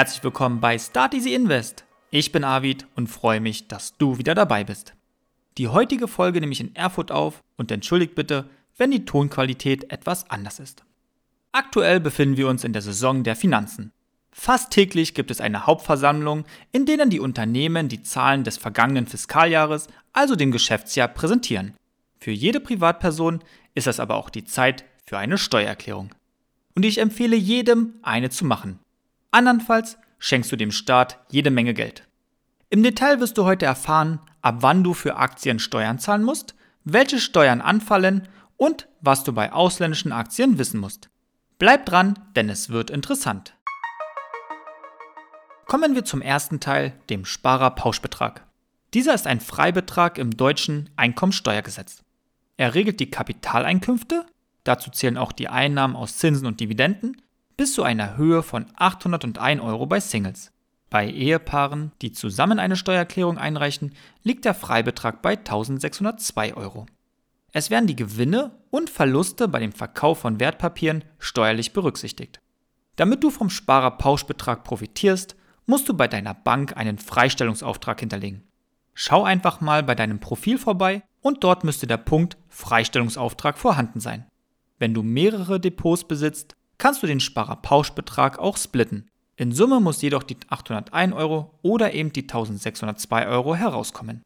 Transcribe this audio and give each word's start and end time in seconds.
Herzlich 0.00 0.24
willkommen 0.24 0.60
bei 0.60 0.78
Start 0.78 1.12
Easy 1.12 1.34
Invest. 1.34 1.84
Ich 2.10 2.32
bin 2.32 2.42
Arvid 2.42 2.86
und 2.96 3.08
freue 3.08 3.38
mich, 3.38 3.68
dass 3.68 3.98
du 3.98 4.16
wieder 4.16 4.34
dabei 4.34 4.64
bist. 4.64 4.94
Die 5.58 5.68
heutige 5.68 6.08
Folge 6.08 6.40
nehme 6.40 6.52
ich 6.52 6.60
in 6.60 6.74
Erfurt 6.74 7.12
auf 7.12 7.42
und 7.58 7.70
entschuldigt 7.70 8.14
bitte, 8.14 8.48
wenn 8.78 8.90
die 8.90 9.04
Tonqualität 9.04 9.92
etwas 9.92 10.30
anders 10.30 10.58
ist. 10.58 10.84
Aktuell 11.52 12.00
befinden 12.00 12.38
wir 12.38 12.48
uns 12.48 12.64
in 12.64 12.72
der 12.72 12.80
Saison 12.80 13.24
der 13.24 13.36
Finanzen. 13.36 13.92
Fast 14.32 14.70
täglich 14.70 15.12
gibt 15.12 15.30
es 15.30 15.42
eine 15.42 15.66
Hauptversammlung, 15.66 16.46
in 16.72 16.86
denen 16.86 17.10
die 17.10 17.20
Unternehmen 17.20 17.88
die 17.88 18.02
Zahlen 18.02 18.42
des 18.42 18.56
vergangenen 18.56 19.06
Fiskaljahres, 19.06 19.88
also 20.14 20.34
dem 20.34 20.50
Geschäftsjahr, 20.50 21.08
präsentieren. 21.08 21.74
Für 22.16 22.30
jede 22.30 22.60
Privatperson 22.60 23.44
ist 23.74 23.86
das 23.86 24.00
aber 24.00 24.14
auch 24.14 24.30
die 24.30 24.46
Zeit 24.46 24.82
für 25.04 25.18
eine 25.18 25.36
Steuererklärung. 25.36 26.14
Und 26.74 26.86
ich 26.86 26.96
empfehle 26.96 27.36
jedem, 27.36 27.96
eine 28.00 28.30
zu 28.30 28.46
machen. 28.46 28.78
Andernfalls 29.30 29.98
schenkst 30.18 30.50
du 30.50 30.56
dem 30.56 30.72
Staat 30.72 31.18
jede 31.30 31.50
Menge 31.50 31.74
Geld. 31.74 32.06
Im 32.68 32.82
Detail 32.82 33.20
wirst 33.20 33.38
du 33.38 33.44
heute 33.44 33.66
erfahren, 33.66 34.20
ab 34.42 34.56
wann 34.60 34.84
du 34.84 34.94
für 34.94 35.16
Aktien 35.16 35.58
Steuern 35.58 35.98
zahlen 35.98 36.22
musst, 36.22 36.54
welche 36.84 37.18
Steuern 37.18 37.60
anfallen 37.60 38.28
und 38.56 38.88
was 39.00 39.24
du 39.24 39.32
bei 39.32 39.52
ausländischen 39.52 40.12
Aktien 40.12 40.58
wissen 40.58 40.80
musst. 40.80 41.10
Bleib 41.58 41.86
dran, 41.86 42.18
denn 42.36 42.48
es 42.48 42.70
wird 42.70 42.90
interessant. 42.90 43.54
Kommen 45.66 45.94
wir 45.94 46.04
zum 46.04 46.20
ersten 46.20 46.58
Teil, 46.58 46.92
dem 47.10 47.24
Sparerpauschbetrag. 47.24 48.46
Dieser 48.92 49.14
ist 49.14 49.28
ein 49.28 49.40
Freibetrag 49.40 50.18
im 50.18 50.36
deutschen 50.36 50.90
Einkommensteuergesetz. 50.96 52.02
Er 52.56 52.74
regelt 52.74 52.98
die 52.98 53.10
Kapitaleinkünfte, 53.10 54.26
dazu 54.64 54.90
zählen 54.90 55.16
auch 55.16 55.32
die 55.32 55.48
Einnahmen 55.48 55.94
aus 55.94 56.16
Zinsen 56.16 56.46
und 56.46 56.58
Dividenden, 56.58 57.22
bis 57.60 57.74
zu 57.74 57.82
einer 57.82 58.16
Höhe 58.16 58.42
von 58.42 58.64
801 58.76 59.60
Euro 59.60 59.84
bei 59.84 60.00
Singles. 60.00 60.50
Bei 60.88 61.06
Ehepaaren, 61.06 61.92
die 62.00 62.10
zusammen 62.10 62.58
eine 62.58 62.74
Steuererklärung 62.74 63.36
einreichen, 63.36 63.92
liegt 64.22 64.46
der 64.46 64.54
Freibetrag 64.54 65.20
bei 65.20 65.36
1602 65.36 66.54
Euro. 66.54 66.86
Es 67.52 67.68
werden 67.68 67.86
die 67.86 67.96
Gewinne 67.96 68.52
und 68.70 68.88
Verluste 68.88 69.46
bei 69.46 69.60
dem 69.60 69.72
Verkauf 69.72 70.20
von 70.20 70.40
Wertpapieren 70.40 71.04
steuerlich 71.18 71.74
berücksichtigt. 71.74 72.40
Damit 72.96 73.22
du 73.22 73.28
vom 73.28 73.50
Sparerpauschbetrag 73.50 74.64
profitierst, 74.64 75.36
musst 75.66 75.86
du 75.86 75.92
bei 75.92 76.08
deiner 76.08 76.32
Bank 76.32 76.78
einen 76.78 76.96
Freistellungsauftrag 76.96 78.00
hinterlegen. 78.00 78.42
Schau 78.94 79.22
einfach 79.22 79.60
mal 79.60 79.82
bei 79.82 79.94
deinem 79.94 80.18
Profil 80.18 80.56
vorbei 80.56 81.02
und 81.20 81.44
dort 81.44 81.64
müsste 81.64 81.86
der 81.86 81.98
Punkt 81.98 82.38
Freistellungsauftrag 82.48 83.58
vorhanden 83.58 84.00
sein. 84.00 84.24
Wenn 84.78 84.94
du 84.94 85.02
mehrere 85.02 85.60
Depots 85.60 86.04
besitzt, 86.04 86.56
kannst 86.80 87.02
du 87.02 87.06
den 87.06 87.20
Sparerpauschbetrag 87.20 88.40
auch 88.40 88.56
splitten. 88.56 89.08
In 89.36 89.52
Summe 89.52 89.78
muss 89.78 90.02
jedoch 90.02 90.24
die 90.24 90.36
801 90.48 91.14
Euro 91.14 91.54
oder 91.62 91.94
eben 91.94 92.12
die 92.12 92.22
1602 92.22 93.28
Euro 93.28 93.54
herauskommen. 93.54 94.22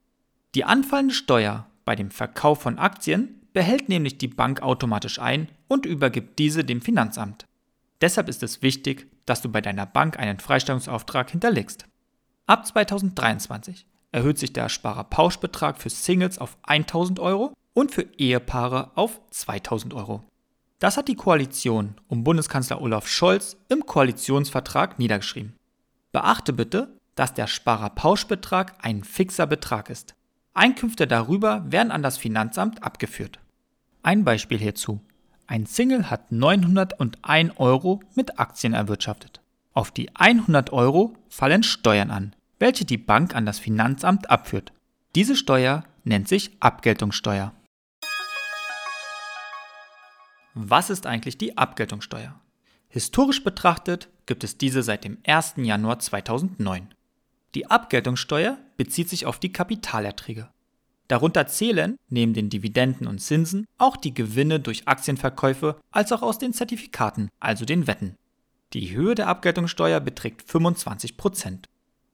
Die 0.55 0.63
anfallende 0.63 1.13
Steuer 1.13 1.67
bei 1.83 1.95
dem 1.95 2.09
Verkauf 2.09 2.61
von 2.61 2.79
Aktien 2.79 3.41
behält 3.53 3.89
nämlich 3.89 4.17
die 4.17 4.27
Bank 4.27 4.61
automatisch 4.61 5.19
ein 5.19 5.49
und 5.67 5.85
übergibt 5.85 6.39
diese 6.39 6.63
dem 6.63 6.81
Finanzamt. 6.81 7.45
Deshalb 8.01 8.29
ist 8.29 8.41
es 8.41 8.61
wichtig, 8.61 9.07
dass 9.25 9.41
du 9.41 9.49
bei 9.49 9.61
deiner 9.61 9.85
Bank 9.85 10.17
einen 10.17 10.39
Freistellungsauftrag 10.39 11.31
hinterlegst. 11.31 11.85
Ab 12.47 12.65
2023 12.65 13.85
erhöht 14.11 14.37
sich 14.37 14.53
der 14.53 14.69
Sparerpauschbetrag 14.69 15.77
für 15.77 15.89
Singles 15.89 16.37
auf 16.37 16.57
1000 16.63 17.19
Euro 17.19 17.53
und 17.73 17.91
für 17.91 18.07
Ehepaare 18.17 18.91
auf 18.95 19.19
2000 19.31 19.93
Euro. 19.93 20.23
Das 20.85 20.97
hat 20.97 21.07
die 21.07 21.15
Koalition 21.15 21.95
um 22.09 22.23
Bundeskanzler 22.23 22.79
Olaf 22.79 23.07
Scholz 23.07 23.57
im 23.69 23.87
Koalitionsvertrag 23.87 24.99
niedergeschrieben. 24.99 25.55
Beachte 26.11 26.53
bitte, 26.53 26.95
dass 27.15 27.33
der 27.33 27.47
Sparerpauschbetrag 27.47 28.75
ein 28.83 29.03
fixer 29.03 29.47
Betrag 29.47 29.89
ist. 29.89 30.13
Einkünfte 30.53 31.07
darüber 31.07 31.65
werden 31.71 31.89
an 31.89 32.03
das 32.03 32.19
Finanzamt 32.19 32.83
abgeführt. 32.83 33.39
Ein 34.03 34.23
Beispiel 34.23 34.59
hierzu. 34.59 35.01
Ein 35.47 35.65
Single 35.65 36.11
hat 36.11 36.31
901 36.31 37.53
Euro 37.57 38.03
mit 38.13 38.39
Aktien 38.39 38.73
erwirtschaftet. 38.73 39.41
Auf 39.73 39.89
die 39.89 40.15
100 40.15 40.71
Euro 40.71 41.15
fallen 41.29 41.63
Steuern 41.63 42.11
an, 42.11 42.35
welche 42.59 42.85
die 42.85 42.99
Bank 42.99 43.35
an 43.35 43.47
das 43.47 43.57
Finanzamt 43.57 44.29
abführt. 44.29 44.71
Diese 45.15 45.35
Steuer 45.35 45.83
nennt 46.03 46.27
sich 46.27 46.51
Abgeltungssteuer. 46.59 47.53
Was 50.57 50.89
ist 50.89 51.05
eigentlich 51.05 51.37
die 51.37 51.57
Abgeltungssteuer? 51.57 52.39
Historisch 52.87 53.43
betrachtet 53.43 54.07
gibt 54.25 54.45
es 54.45 54.57
diese 54.57 54.83
seit 54.83 55.03
dem 55.03 55.17
1. 55.27 55.55
Januar 55.57 55.99
2009. 55.99 56.93
Die 57.55 57.69
Abgeltungssteuer 57.69 58.57
bezieht 58.77 59.09
sich 59.09 59.25
auf 59.25 59.37
die 59.37 59.51
Kapitalerträge. 59.51 60.47
Darunter 61.09 61.45
zählen 61.47 61.97
neben 62.07 62.33
den 62.33 62.49
Dividenden 62.49 63.05
und 63.05 63.19
Zinsen 63.19 63.67
auch 63.77 63.97
die 63.97 64.13
Gewinne 64.13 64.61
durch 64.61 64.87
Aktienverkäufe 64.87 65.75
als 65.91 66.13
auch 66.13 66.21
aus 66.21 66.37
den 66.39 66.53
Zertifikaten, 66.53 67.27
also 67.41 67.65
den 67.65 67.85
Wetten. 67.85 68.15
Die 68.71 68.95
Höhe 68.95 69.13
der 69.13 69.27
Abgeltungssteuer 69.27 69.99
beträgt 69.99 70.49
25%. 70.49 71.65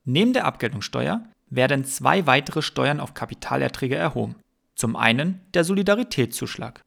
Neben 0.04 0.34
der 0.34 0.46
Abgeltungssteuer 0.46 1.24
werden 1.52 1.86
zwei 1.86 2.26
weitere 2.26 2.64
Steuern 2.64 3.02
auf 3.02 3.14
Kapitalerträge 3.14 3.98
erhoben. 3.98 4.36
Zum 4.74 4.96
einen 4.96 5.42
der 5.54 5.64
Solidaritätszuschlag. 5.64 6.82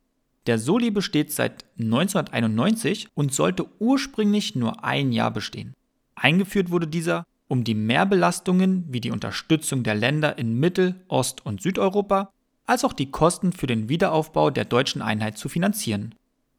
Der 0.47 0.59
Soli 0.59 0.91
besteht 0.91 1.33
seit 1.33 1.65
1991 1.79 3.09
und 3.15 3.33
sollte 3.33 3.67
ursprünglich 3.79 4.55
nur 4.55 4.85
ein 4.85 5.13
Jahr 5.13 5.31
bestehen. 5.31 5.73
Eingeführt 6.15 6.71
wurde 6.71 6.87
dieser, 6.87 7.25
um 7.49 7.65
die 7.65 7.75
Mehrbelastungen 7.75 8.85
wie 8.89 9.01
die 9.01 9.11
Unterstützung 9.11 9.83
der 9.83 9.95
Länder 9.95 10.37
in 10.39 10.61
Mittel-, 10.61 10.97
Ost- 11.09 11.45
und 11.47 11.63
Südeuropa 11.63 12.31
als 12.67 12.85
auch 12.85 12.93
die 12.93 13.11
Kosten 13.11 13.53
für 13.53 13.67
den 13.67 13.89
Wiederaufbau 13.89 14.51
der 14.51 14.65
deutschen 14.65 15.03
Einheit 15.03 15.37
zu 15.39 15.49
finanzieren. 15.49 16.15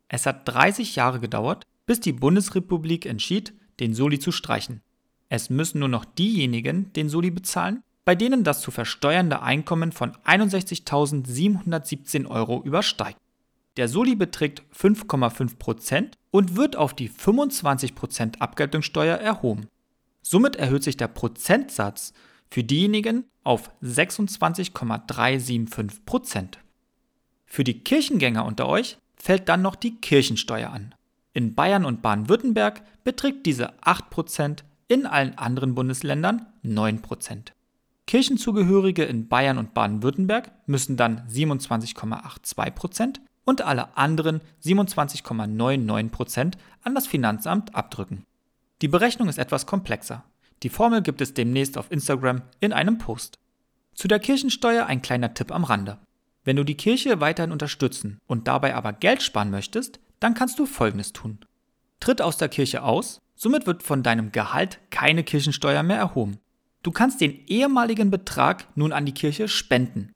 Es 0.07 0.25
hat 0.25 0.47
30 0.47 0.95
Jahre 0.95 1.19
gedauert, 1.19 1.65
bis 1.85 1.99
die 1.99 2.13
Bundesrepublik 2.13 3.05
entschied, 3.05 3.53
den 3.79 3.93
Soli 3.93 4.19
zu 4.19 4.31
streichen. 4.31 4.81
Es 5.29 5.49
müssen 5.49 5.79
nur 5.79 5.89
noch 5.89 6.05
diejenigen 6.05 6.93
den 6.93 7.09
Soli 7.09 7.31
bezahlen, 7.31 7.81
bei 8.05 8.15
denen 8.15 8.43
das 8.43 8.61
zu 8.61 8.71
versteuernde 8.71 9.41
Einkommen 9.41 9.91
von 9.91 10.11
61.717 10.25 12.27
Euro 12.27 12.61
übersteigt. 12.63 13.19
Der 13.77 13.87
Soli 13.87 14.15
beträgt 14.15 14.63
5,5% 14.73 16.13
und 16.31 16.55
wird 16.55 16.75
auf 16.75 16.93
die 16.93 17.09
25% 17.09 18.39
Abgeltungssteuer 18.39 19.17
erhoben. 19.17 19.67
Somit 20.21 20.55
erhöht 20.55 20.83
sich 20.83 20.95
der 20.97 21.09
Prozentsatz 21.09 22.13
für 22.49 22.63
diejenigen 22.63 23.25
auf 23.43 23.69
26,375%. 23.83 26.57
Für 27.45 27.63
die 27.63 27.79
Kirchengänger 27.79 28.43
unter 28.45 28.67
euch 28.67 28.97
fällt 29.15 29.47
dann 29.49 29.61
noch 29.61 29.75
die 29.75 29.97
Kirchensteuer 29.97 30.71
an. 30.71 30.95
In 31.33 31.53
Bayern 31.53 31.85
und 31.85 32.01
Baden-Württemberg 32.01 32.81
beträgt 33.03 33.45
diese 33.45 33.79
8%, 33.81 34.63
in 34.87 35.05
allen 35.05 35.37
anderen 35.37 35.75
Bundesländern 35.75 36.47
9%. 36.63 37.51
Kirchenzugehörige 38.07 39.03
in 39.03 39.27
Bayern 39.27 39.57
und 39.57 39.73
Baden-Württemberg 39.73 40.51
müssen 40.67 40.95
dann 40.95 41.27
27,82%, 41.27 43.17
und 43.45 43.61
alle 43.61 43.95
anderen 43.95 44.41
27,99% 44.63 46.53
an 46.83 46.95
das 46.95 47.07
Finanzamt 47.07 47.73
abdrücken. 47.73 48.25
Die 48.81 48.87
Berechnung 48.87 49.29
ist 49.29 49.37
etwas 49.37 49.65
komplexer. 49.65 50.25
Die 50.63 50.69
Formel 50.69 51.01
gibt 51.01 51.21
es 51.21 51.33
demnächst 51.33 51.77
auf 51.77 51.91
Instagram 51.91 52.41
in 52.59 52.73
einem 52.73 52.97
Post. 52.97 53.39
Zu 53.93 54.07
der 54.07 54.19
Kirchensteuer 54.19 54.85
ein 54.87 55.01
kleiner 55.01 55.33
Tipp 55.33 55.51
am 55.51 55.63
Rande. 55.63 55.97
Wenn 56.43 56.57
du 56.57 56.63
die 56.63 56.75
Kirche 56.75 57.21
weiterhin 57.21 57.51
unterstützen 57.51 58.19
und 58.27 58.47
dabei 58.47 58.75
aber 58.75 58.93
Geld 58.93 59.23
sparen 59.23 59.51
möchtest, 59.51 59.99
dann 60.19 60.33
kannst 60.33 60.59
du 60.59 60.65
Folgendes 60.65 61.13
tun. 61.13 61.39
Tritt 61.99 62.21
aus 62.21 62.37
der 62.37 62.49
Kirche 62.49 62.83
aus, 62.83 63.21
somit 63.35 63.65
wird 63.65 63.83
von 63.83 64.03
deinem 64.03 64.31
Gehalt 64.31 64.79
keine 64.89 65.23
Kirchensteuer 65.23 65.83
mehr 65.83 65.97
erhoben. 65.97 66.37
Du 66.83 66.91
kannst 66.91 67.19
den 67.19 67.45
ehemaligen 67.47 68.11
Betrag 68.11 68.67
nun 68.75 68.91
an 68.91 69.05
die 69.05 69.13
Kirche 69.13 69.47
spenden. 69.47 70.13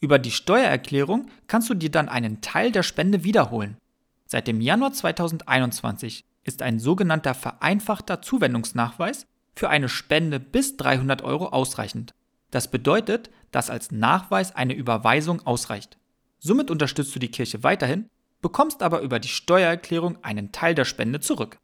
Über 0.00 0.18
die 0.18 0.30
Steuererklärung 0.30 1.26
kannst 1.46 1.68
du 1.68 1.74
dir 1.74 1.90
dann 1.90 2.08
einen 2.08 2.40
Teil 2.40 2.72
der 2.72 2.82
Spende 2.82 3.22
wiederholen. 3.22 3.76
Seit 4.24 4.46
dem 4.46 4.62
Januar 4.62 4.92
2021 4.92 6.24
ist 6.42 6.62
ein 6.62 6.78
sogenannter 6.78 7.34
vereinfachter 7.34 8.22
Zuwendungsnachweis 8.22 9.26
für 9.54 9.68
eine 9.68 9.90
Spende 9.90 10.40
bis 10.40 10.78
300 10.78 11.22
Euro 11.22 11.48
ausreichend. 11.48 12.14
Das 12.50 12.70
bedeutet, 12.70 13.30
dass 13.50 13.68
als 13.68 13.90
Nachweis 13.90 14.56
eine 14.56 14.74
Überweisung 14.74 15.46
ausreicht. 15.46 15.98
Somit 16.38 16.70
unterstützt 16.70 17.14
du 17.14 17.18
die 17.18 17.30
Kirche 17.30 17.62
weiterhin, 17.62 18.08
bekommst 18.40 18.82
aber 18.82 19.02
über 19.02 19.18
die 19.18 19.28
Steuererklärung 19.28 20.24
einen 20.24 20.50
Teil 20.50 20.74
der 20.74 20.86
Spende 20.86 21.20
zurück. 21.20 21.58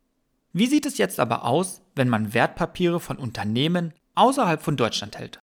Wie 0.53 0.67
sieht 0.67 0.85
es 0.85 0.99
jetzt 0.99 1.19
aber 1.21 1.45
aus, 1.45 1.81
wenn 1.95 2.11
man 2.11 2.35
Wertpapiere 2.35 3.01
von 3.01 3.17
Unternehmen 3.17 3.95
außerhalb 4.15 4.63
von 4.63 4.77
Deutschland 4.77 5.17
hält? 5.17 5.41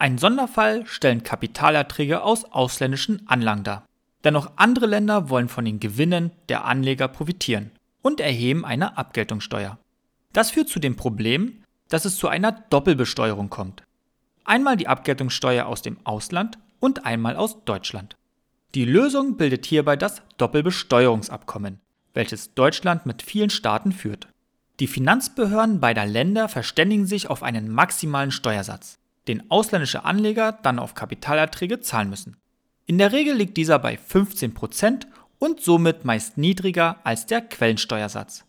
Ein 0.00 0.16
Sonderfall 0.16 0.86
stellen 0.86 1.24
Kapitalerträge 1.24 2.22
aus 2.22 2.44
ausländischen 2.44 3.28
Anlagen 3.28 3.64
dar. 3.64 3.84
Denn 4.22 4.36
auch 4.36 4.52
andere 4.56 4.86
Länder 4.86 5.28
wollen 5.28 5.48
von 5.48 5.64
den 5.64 5.80
Gewinnen 5.80 6.30
der 6.48 6.64
Anleger 6.64 7.08
profitieren. 7.08 7.72
und 8.00 8.20
Erheben 8.20 8.64
einer 8.64 8.96
Abgeltungssteuer. 8.96 9.76
Das 10.32 10.52
führt 10.52 10.68
zu 10.68 10.78
dem 10.78 10.94
Problem, 10.94 11.64
dass 11.88 12.04
es 12.04 12.16
zu 12.16 12.28
einer 12.28 12.52
Doppelbesteuerung 12.52 13.50
kommt. 13.50 13.82
Einmal 14.44 14.76
die 14.76 14.86
Abgeltungssteuer 14.86 15.66
aus 15.66 15.82
dem 15.82 15.98
Ausland 16.04 16.58
und 16.78 17.04
einmal 17.04 17.36
aus 17.36 17.64
Deutschland. 17.64 18.16
Die 18.74 18.84
Lösung 18.84 19.36
bildet 19.36 19.66
hierbei 19.66 19.96
das 19.96 20.22
Doppelbesteuerungsabkommen, 20.36 21.80
welches 22.14 22.54
Deutschland 22.54 23.04
mit 23.04 23.22
vielen 23.22 23.50
Staaten 23.50 23.92
führt. 23.92 24.28
Die 24.78 24.86
Finanzbehörden 24.86 25.80
beider 25.80 26.06
Länder 26.06 26.48
verständigen 26.48 27.06
sich 27.06 27.28
auf 27.28 27.42
einen 27.42 27.68
maximalen 27.70 28.30
Steuersatz, 28.30 28.97
den 29.28 29.50
ausländische 29.50 30.04
Anleger 30.04 30.52
dann 30.62 30.78
auf 30.78 30.94
Kapitalerträge 30.94 31.80
zahlen 31.80 32.10
müssen. 32.10 32.36
In 32.86 32.98
der 32.98 33.12
Regel 33.12 33.36
liegt 33.36 33.56
dieser 33.56 33.78
bei 33.78 33.96
15% 33.98 35.06
und 35.38 35.60
somit 35.60 36.04
meist 36.04 36.38
niedriger 36.38 36.96
als 37.04 37.26
der 37.26 37.42
Quellensteuersatz. 37.42 38.44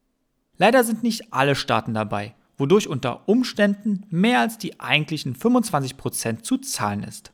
Leider 0.57 0.83
sind 0.83 1.03
nicht 1.03 1.33
alle 1.33 1.55
Staaten 1.55 1.93
dabei, 1.93 2.35
wodurch 2.57 2.87
unter 2.87 3.27
Umständen 3.27 4.05
mehr 4.09 4.39
als 4.39 4.57
die 4.57 4.79
eigentlichen 4.79 5.35
25% 5.35 6.41
zu 6.43 6.57
zahlen 6.57 7.03
ist. 7.03 7.31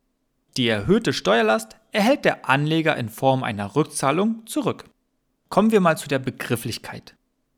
Die 0.57 0.67
erhöhte 0.67 1.13
Steuerlast 1.13 1.75
erhält 1.91 2.25
der 2.25 2.47
Anleger 2.49 2.95
in 2.95 3.09
Form 3.09 3.43
einer 3.43 3.75
Rückzahlung 3.75 4.45
zurück. 4.45 4.85
Kommen 5.49 5.71
wir 5.71 5.81
mal 5.81 5.97
zu 5.97 6.07
der 6.07 6.19
Begrifflichkeit. 6.19 7.15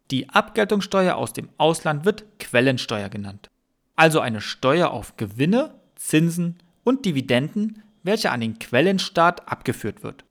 Die 0.10 0.30
Abgeltungssteuer 0.30 1.16
aus 1.16 1.33
dem 1.33 1.50
Ausland 1.57 2.06
wird 2.06 2.40
Quellensteuer 2.40 3.10
genannt. 3.10 3.50
Also 3.95 4.19
eine 4.19 4.42
Steuer 4.42 4.92
auf 4.92 5.18
Gewinne, 5.18 5.74
Zinsen 5.97 6.57
und 6.83 7.05
Dividenden, 7.05 7.83
welche 8.03 8.31
an 8.31 8.41
den 8.41 8.59
Quellenstaat 8.59 9.47
abgeführt 9.47 10.03
wird. 10.03 10.23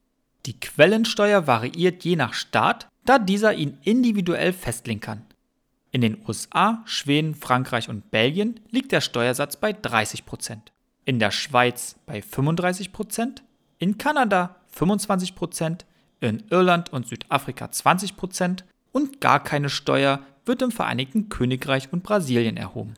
Die 0.46 0.58
Quellensteuer 0.58 1.46
variiert 1.46 2.04
je 2.04 2.16
nach 2.16 2.32
Staat, 2.32 2.88
da 3.04 3.18
dieser 3.18 3.54
ihn 3.54 3.78
individuell 3.82 4.52
festlegen 4.52 5.00
kann. 5.00 5.26
In 5.90 6.00
den 6.00 6.18
USA, 6.26 6.82
Schweden, 6.84 7.34
Frankreich 7.34 7.88
und 7.88 8.10
Belgien 8.10 8.60
liegt 8.70 8.92
der 8.92 9.00
Steuersatz 9.00 9.56
bei 9.56 9.70
30%, 9.70 10.58
in 11.04 11.18
der 11.18 11.30
Schweiz 11.30 11.96
bei 12.06 12.20
35%, 12.20 13.42
in 13.78 13.98
Kanada 13.98 14.56
25%, 14.74 15.80
in 16.20 16.44
Irland 16.50 16.92
und 16.92 17.06
Südafrika 17.06 17.66
20% 17.66 18.62
und 18.92 19.20
gar 19.20 19.42
keine 19.42 19.68
Steuer 19.68 20.20
wird 20.44 20.62
im 20.62 20.70
Vereinigten 20.70 21.28
Königreich 21.28 21.92
und 21.92 22.02
Brasilien 22.02 22.56
erhoben. 22.56 22.94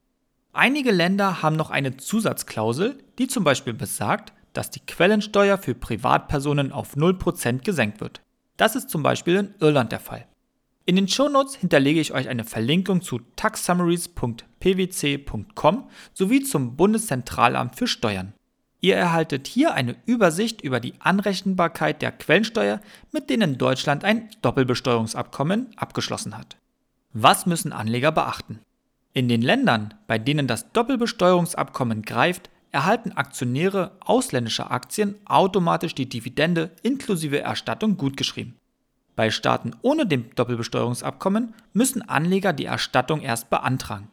Einige 0.53 0.91
Länder 0.91 1.41
haben 1.43 1.57
noch 1.57 1.71
eine 1.71 1.97
Zusatzklausel, 1.97 2.99
die 3.19 3.29
zum 3.29 3.45
Beispiel 3.45 3.75
besagt, 3.75 4.33
dass 4.53 4.71
die 4.71 4.81
Quellensteuer 4.81 5.59
für 5.59 5.75
Privatpersonen 5.75 6.73
auf 6.73 6.97
0% 6.97 7.65
gesenkt 7.65 8.01
wird. 8.01 8.23
Das 8.57 8.75
ist 8.75 8.89
zum 8.91 9.03
Beispiel 9.03 9.37
in 9.37 9.55
Irland 9.61 9.93
der 9.93 10.01
Fall. 10.01 10.27
In 10.85 10.97
den 10.97 11.07
Shownotes 11.07 11.55
hinterlege 11.55 12.01
ich 12.01 12.13
euch 12.15 12.29
eine 12.29 12.43
Verlinkung 12.45 13.03
zu 13.03 13.21
taxsummaries.pwc.com 13.37 15.91
sowie 16.15 16.43
zum 16.43 16.77
Bundeszentralamt 16.77 17.77
für 17.77 17.87
Steuern. 17.87 18.33
Ihr 18.81 18.97
erhaltet 18.97 19.47
hier 19.47 19.75
eine 19.75 19.97
Übersicht 20.07 20.63
über 20.63 20.81
die 20.81 20.95
Anrechenbarkeit 21.01 22.01
der 22.01 22.13
Quellensteuer, 22.13 22.81
mit 23.13 23.29
denen 23.29 23.59
Deutschland 23.59 24.03
ein 24.03 24.31
Doppelbesteuerungsabkommen 24.41 25.77
abgeschlossen 25.77 26.39
hat. 26.39 26.57
Was 27.13 27.45
müssen 27.45 27.73
Anleger 27.73 28.13
beachten? 28.13 28.61
In 29.19 29.27
den 29.27 29.43
Ländern, 29.43 29.95
bei 30.07 30.17
denen 30.17 30.47
das 30.47 30.71
Doppelbesteuerungsabkommen 30.71 32.03
greift, 32.03 32.51
erhalten 32.71 33.11
Aktionäre 33.11 33.97
ausländischer 33.99 34.71
Aktien 34.71 35.17
automatisch 35.25 35.93
die 35.97 36.09
Dividende 36.09 36.71
inklusive 36.85 37.41
Erstattung 37.41 37.97
gutgeschrieben. 37.97 38.55
Bei 39.17 39.33
Staaten 39.33 39.75
ohne 39.83 40.07
dem 40.07 40.33
Doppelbesteuerungsabkommen 40.37 41.53
müssen 41.73 42.09
Anleger 42.09 42.53
die 42.53 42.67
Erstattung 42.67 43.21
erst 43.21 43.51
beantragen. 43.51 44.09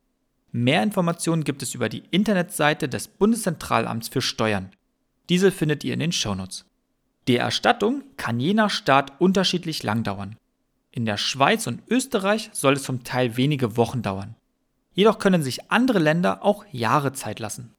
Mehr 0.52 0.82
Informationen 0.82 1.44
gibt 1.44 1.62
es 1.62 1.76
über 1.76 1.88
die 1.88 2.02
Internetseite 2.10 2.90
des 2.90 3.08
Bundeszentralamts 3.08 4.08
für 4.08 4.24
Steuern. 4.24 4.72
Diese 5.30 5.52
findet 5.52 5.84
ihr 5.84 5.94
in 5.94 6.00
den 6.00 6.14
Shownotes. 6.14 6.66
Die 7.28 7.38
Erstattung 7.38 8.02
kann 8.18 8.40
je 8.40 8.56
nach 8.56 8.72
Staat 8.72 9.22
unterschiedlich 9.22 9.84
lang 9.84 10.02
dauern. 10.02 10.36
In 10.90 11.06
der 11.06 11.18
Schweiz 11.18 11.68
und 11.68 11.84
Österreich 11.92 12.50
soll 12.54 12.74
es 12.74 12.82
zum 12.82 13.04
Teil 13.04 13.38
wenige 13.38 13.78
Wochen 13.78 14.02
dauern. 14.02 14.36
Jedoch 14.96 15.20
können 15.20 15.44
sich 15.44 15.70
andere 15.70 16.00
Länder 16.00 16.44
auch 16.44 16.66
Jahre 16.72 17.14
Zeit 17.14 17.40
lassen. 17.40 17.74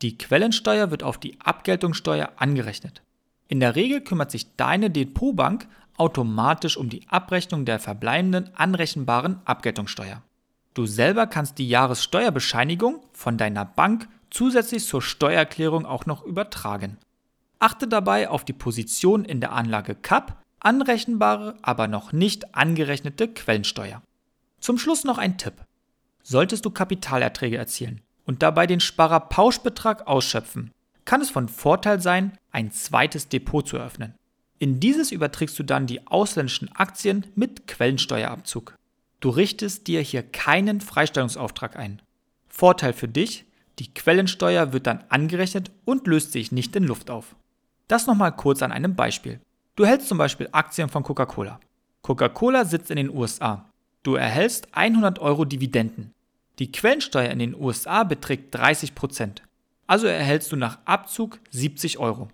Die 0.00 0.16
Quellensteuer 0.16 0.90
wird 0.90 1.02
auf 1.02 1.18
die 1.18 1.38
Abgeltungssteuer 1.40 2.32
angerechnet. 2.36 3.02
In 3.48 3.60
der 3.60 3.76
Regel 3.76 4.00
kümmert 4.00 4.30
sich 4.30 4.56
deine 4.56 4.88
Depotbank 4.88 5.68
automatisch 5.96 6.76
um 6.76 6.88
die 6.88 7.06
Abrechnung 7.08 7.64
der 7.64 7.78
verbleibenden 7.78 8.50
anrechenbaren 8.54 9.40
Abgeltungssteuer. 9.44 10.22
Du 10.74 10.86
selber 10.86 11.26
kannst 11.26 11.58
die 11.58 11.68
Jahressteuerbescheinigung 11.68 13.02
von 13.12 13.36
deiner 13.36 13.64
Bank 13.64 14.08
zusätzlich 14.30 14.86
zur 14.86 15.02
Steuererklärung 15.02 15.84
auch 15.84 16.06
noch 16.06 16.24
übertragen. 16.24 16.96
Achte 17.58 17.86
dabei 17.86 18.28
auf 18.28 18.44
die 18.44 18.54
Position 18.54 19.24
in 19.24 19.40
der 19.40 19.52
Anlage 19.52 19.94
CAP, 19.94 20.36
anrechenbare, 20.60 21.56
aber 21.60 21.88
noch 21.88 22.12
nicht 22.12 22.54
angerechnete 22.54 23.28
Quellensteuer. 23.28 24.02
Zum 24.60 24.78
Schluss 24.78 25.04
noch 25.04 25.18
ein 25.18 25.36
Tipp. 25.38 25.54
Solltest 26.22 26.64
du 26.64 26.70
Kapitalerträge 26.70 27.56
erzielen 27.56 28.00
und 28.24 28.42
dabei 28.42 28.66
den 28.66 28.80
Sparerpauschbetrag 28.80 30.06
ausschöpfen, 30.06 30.70
kann 31.04 31.20
es 31.20 31.30
von 31.30 31.48
Vorteil 31.48 32.00
sein, 32.00 32.38
ein 32.52 32.70
zweites 32.70 33.28
Depot 33.28 33.66
zu 33.66 33.76
eröffnen. 33.76 34.14
In 34.58 34.78
dieses 34.78 35.10
überträgst 35.10 35.58
du 35.58 35.64
dann 35.64 35.88
die 35.88 36.06
ausländischen 36.06 36.70
Aktien 36.72 37.26
mit 37.34 37.66
Quellensteuerabzug. 37.66 38.76
Du 39.18 39.30
richtest 39.30 39.88
dir 39.88 40.00
hier 40.00 40.22
keinen 40.22 40.80
Freistellungsauftrag 40.80 41.76
ein. 41.76 42.00
Vorteil 42.48 42.92
für 42.92 43.08
dich, 43.08 43.44
die 43.78 43.92
Quellensteuer 43.92 44.72
wird 44.72 44.86
dann 44.86 45.02
angerechnet 45.08 45.72
und 45.84 46.06
löst 46.06 46.32
sich 46.32 46.52
nicht 46.52 46.76
in 46.76 46.84
Luft 46.84 47.10
auf. 47.10 47.34
Das 47.88 48.06
nochmal 48.06 48.36
kurz 48.36 48.62
an 48.62 48.70
einem 48.70 48.94
Beispiel. 48.94 49.40
Du 49.74 49.86
hältst 49.86 50.08
zum 50.08 50.18
Beispiel 50.18 50.48
Aktien 50.52 50.88
von 50.88 51.02
Coca-Cola. 51.02 51.58
Coca-Cola 52.02 52.64
sitzt 52.64 52.90
in 52.90 52.96
den 52.96 53.10
USA. 53.10 53.68
Du 54.02 54.16
erhältst 54.16 54.68
100 54.72 55.20
Euro 55.20 55.44
Dividenden. 55.44 56.12
Die 56.58 56.72
Quellensteuer 56.72 57.30
in 57.30 57.38
den 57.38 57.54
USA 57.54 58.02
beträgt 58.02 58.54
30%. 58.56 59.38
Also 59.86 60.06
erhältst 60.06 60.50
du 60.50 60.56
nach 60.56 60.78
Abzug 60.84 61.38
70 61.50 61.98
Euro. 61.98 62.28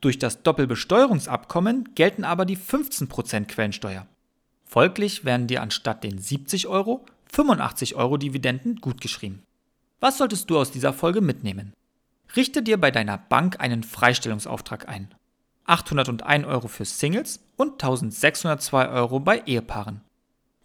Durch 0.00 0.18
das 0.18 0.42
Doppelbesteuerungsabkommen 0.42 1.94
gelten 1.94 2.22
aber 2.24 2.44
die 2.44 2.56
15% 2.56 3.46
Quellensteuer. 3.46 4.06
Folglich 4.64 5.24
werden 5.24 5.48
dir 5.48 5.62
anstatt 5.62 6.04
den 6.04 6.18
70 6.18 6.68
Euro 6.68 7.04
85 7.32 7.96
Euro 7.96 8.16
Dividenden 8.16 8.76
gutgeschrieben. 8.76 9.42
Was 10.00 10.18
solltest 10.18 10.48
du 10.50 10.58
aus 10.58 10.70
dieser 10.70 10.92
Folge 10.92 11.20
mitnehmen? 11.20 11.72
Richte 12.36 12.62
dir 12.62 12.78
bei 12.80 12.90
deiner 12.90 13.18
Bank 13.18 13.58
einen 13.58 13.82
Freistellungsauftrag 13.82 14.88
ein. 14.88 15.12
801 15.64 16.46
Euro 16.46 16.68
für 16.68 16.84
Singles 16.84 17.40
und 17.56 17.72
1602 17.82 18.88
Euro 18.88 19.20
bei 19.20 19.42
Ehepaaren. 19.44 20.02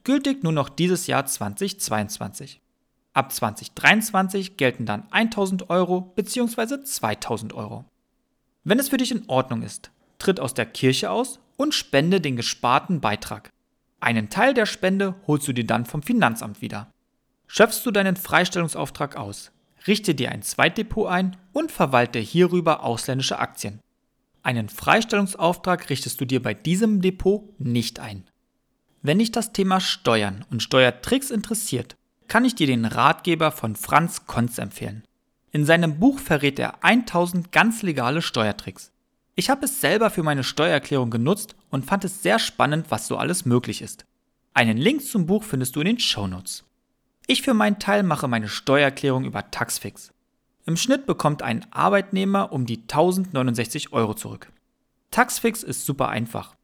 Gültig 0.06 0.44
nur 0.44 0.52
noch 0.52 0.68
dieses 0.68 1.08
Jahr 1.08 1.26
2022. 1.26 2.60
Ab 3.14 3.32
2023 3.32 4.58
gelten 4.58 4.86
dann 4.86 5.08
1000 5.12 5.70
Euro 5.70 6.02
bzw. 6.02 6.84
2000 6.84 7.54
Euro. 7.54 7.86
Wenn 8.66 8.80
es 8.80 8.90
für 8.90 8.98
dich 8.98 9.12
in 9.12 9.30
Ordnung 9.30 9.62
ist, 9.62 9.92
tritt 10.20 10.42
aus 10.42 10.54
der 10.54 10.66
Kirche 10.66 11.10
aus 11.10 11.40
und 11.56 11.74
spende 11.74 12.20
den 12.20 12.36
gesparten 12.36 13.00
Beitrag. 13.00 13.50
Einen 14.02 14.30
Teil 14.30 14.54
der 14.54 14.66
Spende 14.66 15.16
holst 15.26 15.48
du 15.48 15.54
dir 15.54 15.66
dann 15.66 15.86
vom 15.86 16.04
Finanzamt 16.04 16.62
wieder. 16.62 16.92
Schöpfst 17.48 17.86
du 17.86 17.92
deinen 17.92 18.18
Freistellungsauftrag 18.18 19.16
aus, 19.16 19.52
richte 19.88 20.16
dir 20.16 20.32
ein 20.32 20.42
Zweitdepot 20.42 21.08
ein 21.08 21.38
und 21.54 21.72
verwalte 21.72 22.20
hierüber 22.20 22.84
ausländische 22.84 23.40
Aktien. 23.40 23.80
Einen 24.42 24.68
Freistellungsauftrag 24.68 25.90
richtest 25.90 26.20
du 26.20 26.26
dir 26.26 26.42
bei 26.42 26.54
diesem 26.54 27.02
Depot 27.02 27.58
nicht 27.58 28.02
ein. 28.02 28.26
Wenn 29.06 29.20
dich 29.20 29.32
das 29.32 29.52
Thema 29.52 29.82
Steuern 29.82 30.46
und 30.50 30.64
Steuertricks 30.64 31.30
interessiert, 31.30 31.98
kann 32.30 32.46
ich 32.46 32.56
dir 32.56 32.68
den 32.68 32.86
Ratgeber 32.86 33.52
von 33.52 33.76
Franz 33.76 34.28
Konz 34.28 34.58
empfehlen. 34.58 35.04
In 35.52 35.66
seinem 35.66 36.00
Buch 36.00 36.20
verrät 36.20 36.58
er 36.58 36.86
1000 36.86 37.52
ganz 37.52 37.82
legale 37.82 38.22
Steuertricks. 38.22 38.94
Ich 39.36 39.50
habe 39.50 39.66
es 39.66 39.82
selber 39.82 40.10
für 40.10 40.24
meine 40.24 40.46
Steuererklärung 40.46 41.10
genutzt 41.10 41.54
und 41.70 41.86
fand 41.86 42.06
es 42.06 42.24
sehr 42.24 42.40
spannend, 42.40 42.86
was 42.92 43.08
so 43.08 43.18
alles 43.18 43.44
möglich 43.44 43.82
ist. 43.82 44.06
Einen 44.54 44.78
Link 44.78 45.04
zum 45.04 45.26
Buch 45.26 45.44
findest 45.44 45.76
du 45.76 45.82
in 45.82 45.88
den 45.88 46.00
Shownotes. 46.00 46.64
Ich 47.28 47.42
für 47.42 47.54
meinen 47.54 47.80
Teil 47.80 48.04
mache 48.04 48.30
meine 48.30 48.48
Steuererklärung 48.48 49.26
über 49.26 49.52
Taxfix. 49.52 50.14
Im 50.66 50.78
Schnitt 50.78 51.06
bekommt 51.06 51.42
ein 51.42 51.66
Arbeitnehmer 51.74 52.54
um 52.54 52.66
die 52.66 52.84
1069 52.84 53.92
Euro 53.92 54.14
zurück. 54.14 54.50
Taxfix 55.12 55.62
ist 55.62 55.86
super 55.86 56.08
einfach. 56.08 56.56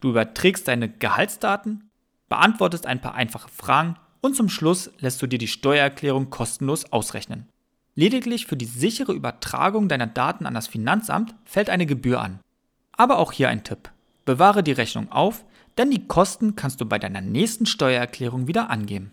Du 0.00 0.10
überträgst 0.10 0.68
deine 0.68 0.88
Gehaltsdaten, 0.88 1.87
beantwortest 2.28 2.86
ein 2.86 3.00
paar 3.00 3.14
einfache 3.14 3.48
Fragen 3.48 3.96
und 4.20 4.36
zum 4.36 4.48
Schluss 4.48 4.90
lässt 4.98 5.22
du 5.22 5.26
dir 5.26 5.38
die 5.38 5.48
Steuererklärung 5.48 6.30
kostenlos 6.30 6.92
ausrechnen. 6.92 7.48
Lediglich 7.94 8.46
für 8.46 8.56
die 8.56 8.64
sichere 8.64 9.12
Übertragung 9.12 9.88
deiner 9.88 10.06
Daten 10.06 10.46
an 10.46 10.54
das 10.54 10.68
Finanzamt 10.68 11.34
fällt 11.44 11.70
eine 11.70 11.86
Gebühr 11.86 12.20
an. 12.20 12.40
Aber 12.92 13.18
auch 13.18 13.32
hier 13.32 13.48
ein 13.48 13.64
Tipp. 13.64 13.90
Bewahre 14.24 14.62
die 14.62 14.72
Rechnung 14.72 15.10
auf, 15.10 15.44
denn 15.78 15.90
die 15.90 16.06
Kosten 16.06 16.56
kannst 16.56 16.80
du 16.80 16.86
bei 16.86 16.98
deiner 16.98 17.20
nächsten 17.20 17.66
Steuererklärung 17.66 18.46
wieder 18.46 18.70
angeben. 18.70 19.12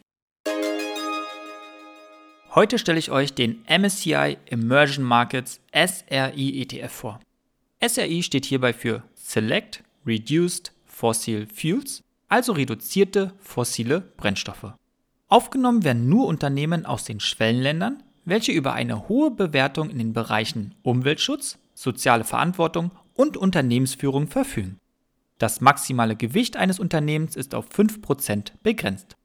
Heute 2.53 2.79
stelle 2.79 2.99
ich 2.99 3.11
euch 3.11 3.33
den 3.33 3.65
MSCI 3.67 4.37
Emerging 4.45 5.03
Markets 5.03 5.59
SRI 5.73 6.61
ETF 6.61 6.91
vor. 6.91 7.19
SRI 7.85 8.23
steht 8.23 8.45
hierbei 8.45 8.71
für 8.71 9.03
Select 9.13 9.83
Reduced 10.05 10.71
Fossil 10.85 11.47
Fuels, 11.47 12.01
also 12.27 12.53
reduzierte 12.53 13.33
fossile 13.39 14.01
Brennstoffe. 14.01 14.73
Aufgenommen 15.27 15.83
werden 15.83 16.07
nur 16.07 16.27
Unternehmen 16.27 16.85
aus 16.85 17.03
den 17.03 17.19
Schwellenländern, 17.19 18.03
welche 18.25 18.51
über 18.51 18.73
eine 18.73 19.07
hohe 19.07 19.31
Bewertung 19.31 19.89
in 19.89 19.97
den 19.97 20.13
Bereichen 20.13 20.75
Umweltschutz, 20.83 21.57
soziale 21.73 22.23
Verantwortung 22.23 22.91
und 23.13 23.37
Unternehmensführung 23.37 24.27
verfügen. 24.27 24.79
Das 25.37 25.61
maximale 25.61 26.15
Gewicht 26.15 26.57
eines 26.57 26.79
Unternehmens 26.79 27.35
ist 27.35 27.53
auf 27.53 27.69
5% 27.69 28.51
begrenzt. 28.63 29.15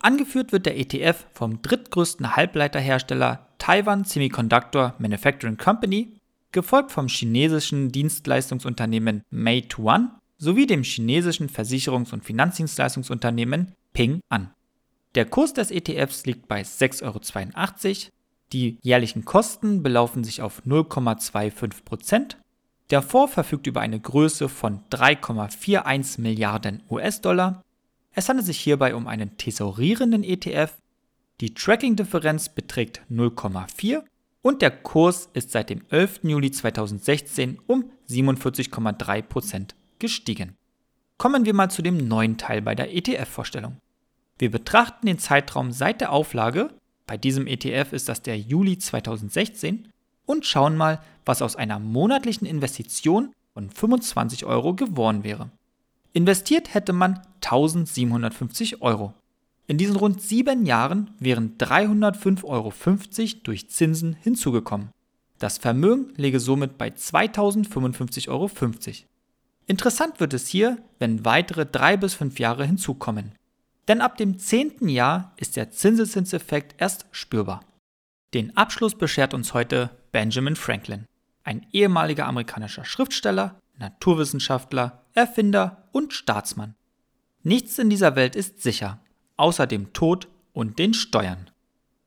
Angeführt 0.00 0.52
wird 0.52 0.66
der 0.66 0.78
ETF 0.78 1.26
vom 1.32 1.60
drittgrößten 1.60 2.36
Halbleiterhersteller 2.36 3.48
Taiwan 3.58 4.04
Semiconductor 4.04 4.94
Manufacturing 4.98 5.56
Company, 5.56 6.14
gefolgt 6.52 6.92
vom 6.92 7.08
chinesischen 7.08 7.90
Dienstleistungsunternehmen 7.90 9.22
Meituan 9.30 10.12
sowie 10.38 10.66
dem 10.66 10.82
chinesischen 10.82 11.48
Versicherungs- 11.48 12.12
und 12.12 12.24
Finanzdienstleistungsunternehmen 12.24 13.72
Ping 13.92 14.20
An. 14.28 14.50
Der 15.14 15.24
Kurs 15.24 15.52
des 15.52 15.70
ETFs 15.70 16.26
liegt 16.26 16.48
bei 16.48 16.62
6,82 16.62 17.04
Euro, 17.04 18.12
die 18.52 18.78
jährlichen 18.82 19.24
Kosten 19.24 19.82
belaufen 19.82 20.24
sich 20.24 20.40
auf 20.40 20.62
0,25% 20.66 22.36
Der 22.90 23.02
Fonds 23.02 23.34
verfügt 23.34 23.66
über 23.66 23.80
eine 23.82 24.00
Größe 24.00 24.48
von 24.48 24.80
3,41 24.90 26.20
Milliarden 26.20 26.82
US-Dollar 26.88 27.62
es 28.18 28.28
handelt 28.28 28.46
sich 28.46 28.58
hierbei 28.58 28.96
um 28.96 29.06
einen 29.06 29.36
tesorierenden 29.36 30.24
ETF. 30.24 30.72
Die 31.40 31.54
Tracking-Differenz 31.54 32.48
beträgt 32.48 33.00
0,4 33.08 34.02
und 34.42 34.60
der 34.60 34.72
Kurs 34.72 35.28
ist 35.34 35.52
seit 35.52 35.70
dem 35.70 35.82
11. 35.90 36.20
Juli 36.24 36.50
2016 36.50 37.60
um 37.68 37.84
47,3% 38.08 39.68
gestiegen. 39.98 40.56
Kommen 41.16 41.44
wir 41.44 41.54
mal 41.54 41.70
zu 41.70 41.82
dem 41.82 41.96
neuen 42.08 42.38
Teil 42.38 42.62
bei 42.62 42.74
der 42.74 42.94
ETF-Vorstellung. 42.94 43.76
Wir 44.38 44.50
betrachten 44.50 45.06
den 45.06 45.18
Zeitraum 45.18 45.72
seit 45.72 46.00
der 46.00 46.12
Auflage, 46.12 46.70
bei 47.06 47.16
diesem 47.16 47.46
ETF 47.46 47.92
ist 47.92 48.08
das 48.08 48.22
der 48.22 48.38
Juli 48.38 48.78
2016, 48.78 49.88
und 50.26 50.44
schauen 50.44 50.76
mal, 50.76 51.00
was 51.24 51.42
aus 51.42 51.56
einer 51.56 51.78
monatlichen 51.78 52.46
Investition 52.46 53.32
von 53.54 53.70
25 53.70 54.44
Euro 54.44 54.74
geworden 54.74 55.24
wäre. 55.24 55.50
Investiert 56.12 56.74
hätte 56.74 56.92
man 56.92 57.20
1750 57.36 58.82
Euro. 58.82 59.14
In 59.66 59.78
diesen 59.78 59.96
rund 59.96 60.22
sieben 60.22 60.66
Jahren 60.66 61.10
wären 61.18 61.56
305,50 61.58 62.44
Euro 62.44 62.72
durch 63.42 63.70
Zinsen 63.70 64.14
hinzugekommen. 64.14 64.90
Das 65.38 65.58
Vermögen 65.58 66.12
läge 66.16 66.40
somit 66.40 66.78
bei 66.78 66.88
2055,50 66.88 68.28
Euro. 68.28 68.50
Interessant 69.68 70.18
wird 70.18 70.32
es 70.32 70.48
hier, 70.48 70.78
wenn 70.98 71.26
weitere 71.26 71.66
drei 71.66 71.98
bis 71.98 72.14
fünf 72.14 72.38
Jahre 72.38 72.64
hinzukommen. 72.64 73.32
Denn 73.86 74.00
ab 74.00 74.16
dem 74.16 74.38
zehnten 74.38 74.88
Jahr 74.88 75.34
ist 75.36 75.56
der 75.56 75.70
Zinseszinseffekt 75.70 76.74
erst 76.78 77.04
spürbar. 77.12 77.60
Den 78.32 78.56
Abschluss 78.56 78.94
beschert 78.94 79.34
uns 79.34 79.52
heute 79.52 79.90
Benjamin 80.10 80.56
Franklin, 80.56 81.04
ein 81.44 81.66
ehemaliger 81.72 82.26
amerikanischer 82.26 82.86
Schriftsteller, 82.86 83.60
Naturwissenschaftler, 83.76 85.04
Erfinder 85.12 85.88
und 85.92 86.14
Staatsmann. 86.14 86.74
Nichts 87.42 87.78
in 87.78 87.90
dieser 87.90 88.16
Welt 88.16 88.36
ist 88.36 88.62
sicher, 88.62 89.00
außer 89.36 89.66
dem 89.66 89.92
Tod 89.92 90.28
und 90.52 90.78
den 90.78 90.94
Steuern. 90.94 91.50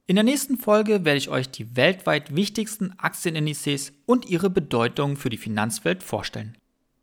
In 0.07 0.15
der 0.15 0.23
nächsten 0.23 0.57
Folge 0.57 1.05
werde 1.05 1.17
ich 1.19 1.29
euch 1.29 1.49
die 1.49 1.75
weltweit 1.75 2.35
wichtigsten 2.35 2.93
Aktienindizes 2.97 3.93
und 4.05 4.25
ihre 4.25 4.49
Bedeutung 4.49 5.15
für 5.15 5.29
die 5.29 5.37
Finanzwelt 5.37 6.03
vorstellen. 6.03 6.57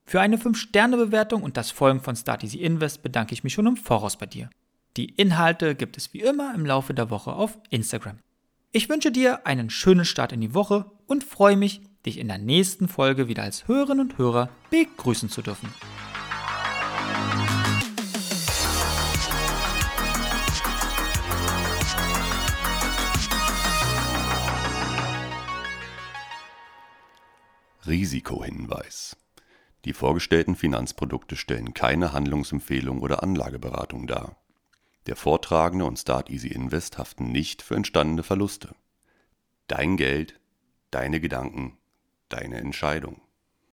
Für 0.08 0.22
eine 0.22 0.38
5-Sterne-Bewertung 0.38 1.42
und 1.42 1.58
das 1.58 1.70
Folgen 1.70 2.00
von 2.00 2.16
Start 2.16 2.42
Easy 2.42 2.56
Invest 2.56 3.02
bedanke 3.02 3.34
ich 3.34 3.44
mich 3.44 3.52
schon 3.52 3.66
im 3.66 3.76
Voraus 3.76 4.16
bei 4.16 4.24
dir. 4.24 4.48
Die 4.96 5.04
Inhalte 5.04 5.74
gibt 5.74 5.98
es 5.98 6.14
wie 6.14 6.20
immer 6.20 6.54
im 6.54 6.64
Laufe 6.64 6.94
der 6.94 7.10
Woche 7.10 7.34
auf 7.34 7.58
Instagram. 7.68 8.18
Ich 8.72 8.88
wünsche 8.88 9.12
dir 9.12 9.46
einen 9.46 9.68
schönen 9.68 10.06
Start 10.06 10.32
in 10.32 10.40
die 10.40 10.54
Woche 10.54 10.90
und 11.06 11.24
freue 11.24 11.58
mich, 11.58 11.82
dich 12.06 12.16
in 12.16 12.28
der 12.28 12.38
nächsten 12.38 12.88
Folge 12.88 13.28
wieder 13.28 13.42
als 13.42 13.68
Hörerinnen 13.68 14.08
und 14.08 14.16
Hörer 14.16 14.48
begrüßen 14.70 15.28
zu 15.28 15.42
dürfen. 15.42 15.68
Risikohinweis. 27.86 29.14
Die 29.84 29.92
vorgestellten 29.92 30.56
Finanzprodukte 30.56 31.36
stellen 31.36 31.74
keine 31.74 32.12
Handlungsempfehlung 32.12 33.00
oder 33.00 33.22
Anlageberatung 33.22 34.06
dar. 34.06 34.36
Der 35.06 35.16
Vortragende 35.16 35.84
und 35.84 35.98
Start 35.98 36.30
Easy 36.30 36.48
Invest 36.48 36.98
haften 36.98 37.30
nicht 37.30 37.62
für 37.62 37.76
entstandene 37.76 38.22
Verluste. 38.22 38.74
Dein 39.66 39.96
Geld, 39.96 40.40
deine 40.90 41.20
Gedanken, 41.20 41.78
deine 42.28 42.56
Entscheidung. 42.56 43.20